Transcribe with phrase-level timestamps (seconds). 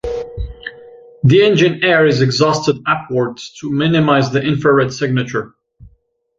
[1.23, 5.53] The engine air is exhausted upwards to minimize the infrared signature.